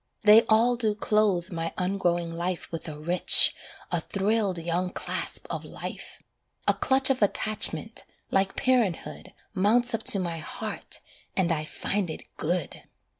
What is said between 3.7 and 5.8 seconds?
a thrilled young clasp of